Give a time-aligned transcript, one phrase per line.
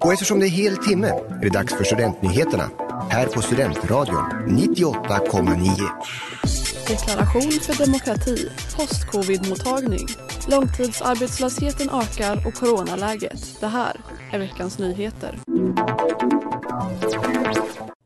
[0.00, 2.70] Och eftersom det är hel timme är det dags för Studentnyheterna
[3.10, 5.88] här på Studentradion 98,9.
[6.88, 10.06] Deklaration för demokrati, post-covid-mottagning,
[10.48, 13.60] långtidsarbetslösheten ökar och coronaläget.
[13.60, 14.00] Det här
[14.32, 15.38] är veckans nyheter.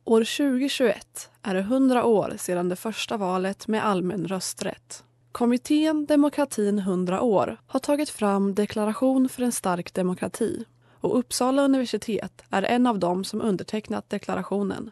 [0.04, 5.04] År 2021 är det 100 år sedan det första valet med allmän rösträtt.
[5.32, 10.64] Kommittén Demokratin 100 år har tagit fram Deklaration för en stark demokrati
[11.02, 14.90] och Uppsala universitet är en av dem som undertecknat deklarationen.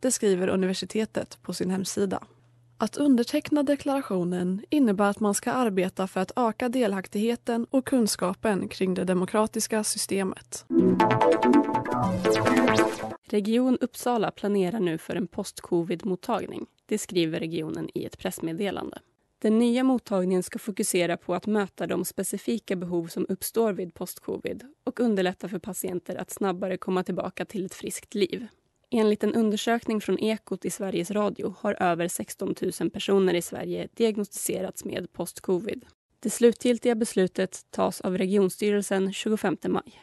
[0.00, 2.22] Det skriver universitetet på sin hemsida.
[2.78, 8.94] Att underteckna deklarationen innebär att man ska arbeta för att öka delaktigheten och kunskapen kring
[8.94, 10.64] det demokratiska systemet.
[13.28, 16.66] Region Uppsala planerar nu för en post-covid-mottagning.
[16.86, 18.98] Det skriver regionen i ett pressmeddelande.
[19.42, 24.64] Den nya mottagningen ska fokusera på att möta de specifika behov som uppstår vid postcovid
[24.84, 28.46] och underlätta för patienter att snabbare komma tillbaka till ett friskt liv.
[28.90, 33.88] Enligt en undersökning från Ekot i Sveriges Radio har över 16 000 personer i Sverige
[33.94, 35.84] diagnostiserats med postcovid.
[36.20, 40.02] Det slutgiltiga beslutet tas av regionstyrelsen 25 maj.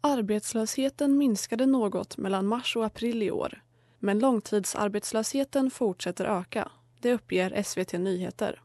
[0.00, 3.62] Arbetslösheten minskade något mellan mars och april i år.
[3.98, 6.70] Men långtidsarbetslösheten fortsätter öka.
[7.00, 8.60] Det uppger SVT Nyheter.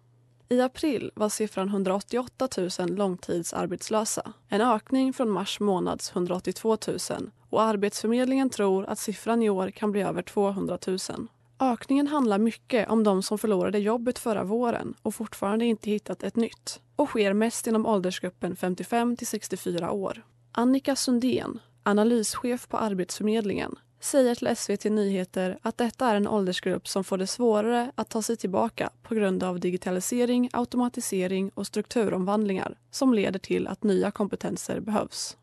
[0.49, 2.47] I april var siffran 188
[2.79, 4.33] 000 långtidsarbetslösa.
[4.49, 9.91] En ökning från mars månads 182 000 och Arbetsförmedlingen tror att siffran i år kan
[9.91, 10.97] bli över 200 000.
[11.59, 16.35] Ökningen handlar mycket om de som förlorade jobbet förra våren och fortfarande inte hittat ett
[16.35, 20.23] nytt och sker mest inom åldersgruppen 55 till 64 år.
[20.51, 27.03] Annika Sundén, analyschef på Arbetsförmedlingen, säger till SVT Nyheter att detta är en åldersgrupp som
[27.03, 33.13] får det svårare att ta sig tillbaka på grund av digitalisering, automatisering och strukturomvandlingar som
[33.13, 35.37] leder till att nya kompetenser behövs.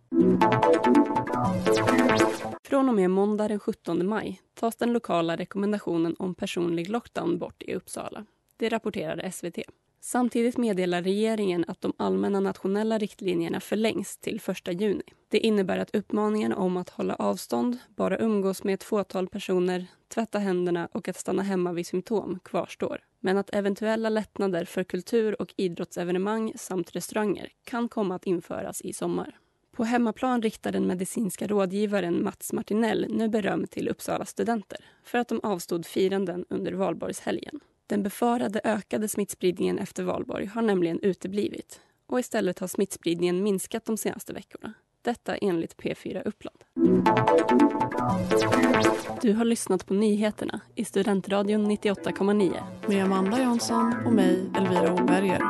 [2.64, 7.62] Från och med måndag den 17 maj tas den lokala rekommendationen om personlig lockdown bort
[7.62, 8.25] i Uppsala.
[8.56, 9.59] Det rapporterade SVT.
[10.03, 15.03] Samtidigt meddelar regeringen att de allmänna nationella riktlinjerna förlängs till 1 juni.
[15.28, 20.39] Det innebär att uppmaningen om att hålla avstånd, bara umgås med ett fåtal personer, tvätta
[20.39, 23.00] händerna och att stanna hemma vid symptom kvarstår.
[23.21, 28.93] Men att eventuella lättnader för kultur och idrottsevenemang samt restauranger kan komma att införas i
[28.93, 29.39] sommar.
[29.72, 35.28] På hemmaplan riktar den medicinska rådgivaren Mats Martinell nu beröm till Uppsala studenter för att
[35.28, 37.60] de avstod firanden under valborgshelgen.
[37.91, 43.97] Den befarade ökade smittspridningen efter valborg har nämligen uteblivit och istället har smittspridningen minskat de
[43.97, 44.75] senaste veckorna.
[45.03, 46.65] Detta enligt P4 Uppland.
[49.23, 52.62] Du har lyssnat på nyheterna i Studentradion 98,9.
[52.89, 55.41] Med Amanda Jansson och mig, Elvira Åberger.